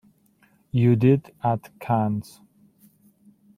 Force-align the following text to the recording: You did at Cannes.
You 0.71 0.95
did 0.95 1.31
at 1.43 1.69
Cannes. 1.79 2.39